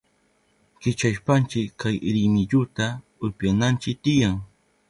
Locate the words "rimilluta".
2.15-2.85